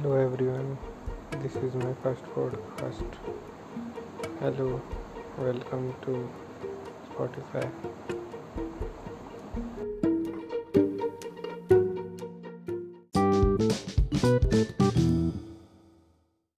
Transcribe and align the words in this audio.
Hello 0.00 0.14
everyone, 0.14 0.78
this 1.42 1.56
is 1.56 1.74
my 1.74 1.92
first 2.04 2.22
podcast. 2.32 3.02
Hello, 4.38 4.80
welcome 5.36 5.92
to 6.02 6.30
Spotify. 7.10 7.68